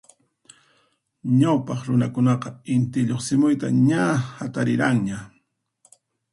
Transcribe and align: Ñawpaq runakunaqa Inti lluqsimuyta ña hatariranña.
Ñawpaq 1.39 1.79
runakunaqa 1.87 2.49
Inti 2.75 2.99
lluqsimuyta 3.07 3.67
ña 3.87 4.03
hatariranña. 4.37 5.17